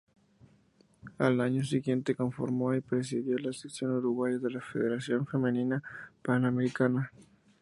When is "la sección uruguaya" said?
3.37-4.39